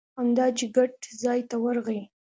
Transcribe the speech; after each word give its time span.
همدا 0.17 0.45
چې 0.57 0.65
ګټ 0.77 0.93
ځای 1.23 1.39
ته 1.49 1.55
ورغی. 1.63 2.01